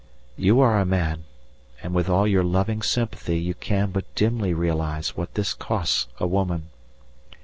You 0.35 0.59
are 0.61 0.79
a 0.79 0.83
man, 0.85 1.25
and 1.83 1.93
with 1.93 2.09
all 2.09 2.25
your 2.27 2.43
loving 2.43 2.81
sympathy 2.81 3.37
you 3.37 3.53
can 3.53 3.91
but 3.91 4.15
dimly 4.15 4.51
realize 4.51 5.15
what 5.15 5.35
this 5.35 5.53
costs 5.53 6.07
a 6.19 6.25
woman. 6.25 6.69